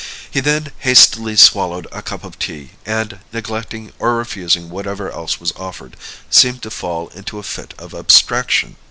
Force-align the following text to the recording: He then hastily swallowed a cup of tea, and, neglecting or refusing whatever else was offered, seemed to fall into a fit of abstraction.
He 0.31 0.39
then 0.39 0.71
hastily 0.79 1.35
swallowed 1.35 1.85
a 1.91 2.01
cup 2.01 2.23
of 2.23 2.39
tea, 2.39 2.71
and, 2.87 3.19
neglecting 3.31 3.93
or 3.99 4.15
refusing 4.17 4.71
whatever 4.71 5.11
else 5.11 5.39
was 5.39 5.53
offered, 5.55 5.95
seemed 6.27 6.63
to 6.63 6.71
fall 6.71 7.09
into 7.09 7.37
a 7.37 7.43
fit 7.43 7.75
of 7.77 7.93
abstraction. 7.93 8.77